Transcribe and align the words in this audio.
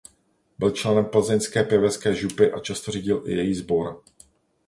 Byl 0.59 0.71
členem 0.71 1.05
Plzeňské 1.05 1.63
pěvecké 1.63 2.13
župy 2.15 2.51
a 2.51 2.59
často 2.59 2.91
řídil 2.91 3.23
i 3.25 3.31
její 3.31 3.53
sbor. 3.55 4.01